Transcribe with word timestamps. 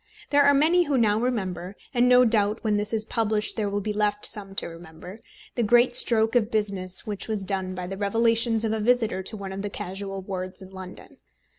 There 0.31 0.41
are 0.41 0.53
many 0.55 0.85
who 0.85 0.97
now 0.97 1.19
remember 1.19 1.75
and 1.93 2.09
no 2.09 2.25
doubt 2.25 2.63
when 2.63 2.75
this 2.75 2.91
is 2.91 3.05
published 3.05 3.55
there 3.55 3.69
will 3.69 3.81
be 3.81 3.93
left 3.93 4.25
some 4.25 4.55
to 4.55 4.65
remember 4.65 5.19
the 5.53 5.61
great 5.61 5.95
stroke 5.95 6.33
of 6.33 6.49
business 6.49 7.05
which 7.05 7.27
was 7.27 7.45
done 7.45 7.75
by 7.75 7.85
the 7.85 7.97
revelations 7.97 8.65
of 8.65 8.71
a 8.73 8.79
visitor 8.79 9.21
to 9.21 9.37
one 9.37 9.51
of 9.51 9.61
the 9.61 9.69
casual 9.69 10.23
wards 10.23 10.59
in 10.59 10.71
London. 10.71 11.17